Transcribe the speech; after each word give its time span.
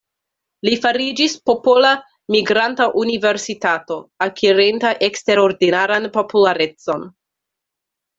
Li 0.67 0.71
fariĝis 0.83 1.33
popola 1.49 1.89
"migranta 2.35 2.87
universitato", 3.01 3.97
akirinta 4.27 4.95
eksterordinaran 5.09 6.09
popularecon. 6.17 7.07